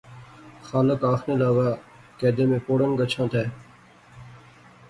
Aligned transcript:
خالق 0.67 1.01
آخنے 1.13 1.35
لاغا 1.41 1.69
کیدے 2.19 2.45
میں 2.49 2.61
پوڑں 2.65 2.89
کچھاں 2.99 3.27
تے؟ 3.31 3.43